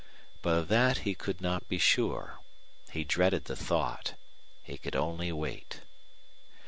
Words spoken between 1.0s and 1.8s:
he could not be